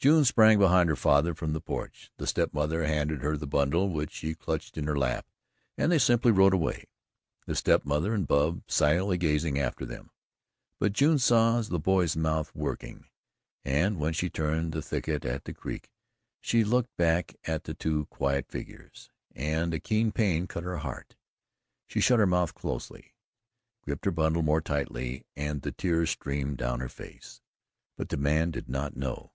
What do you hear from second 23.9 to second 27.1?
her bundle more tightly and the tears streamed down her